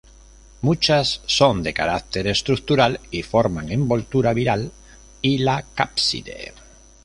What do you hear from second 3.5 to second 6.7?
envoltura viral y la cápside.